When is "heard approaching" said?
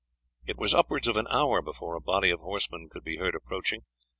3.17-3.83